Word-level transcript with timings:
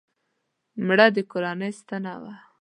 مړه 0.85 1.07
د 1.15 1.17
کورنۍ 1.31 1.71
ستنه 1.79 2.13
وه 2.21 2.33